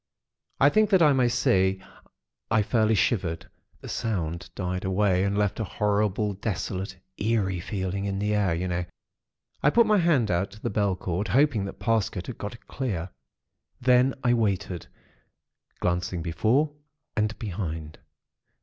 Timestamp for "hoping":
11.27-11.65